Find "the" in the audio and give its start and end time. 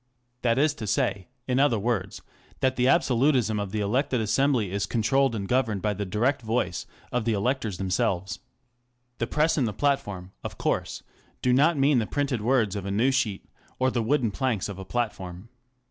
2.75-2.87, 3.71-3.81, 5.93-6.07, 7.23-7.33, 9.19-9.27, 9.67-9.73, 11.99-12.07, 13.91-14.01